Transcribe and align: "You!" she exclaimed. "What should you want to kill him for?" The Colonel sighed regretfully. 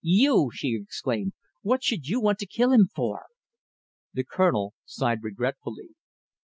"You!" 0.03 0.49
she 0.51 0.75
exclaimed. 0.75 1.33
"What 1.61 1.83
should 1.83 2.07
you 2.07 2.19
want 2.19 2.39
to 2.39 2.47
kill 2.47 2.71
him 2.71 2.87
for?" 2.87 3.27
The 4.13 4.23
Colonel 4.23 4.73
sighed 4.83 5.19
regretfully. 5.21 5.89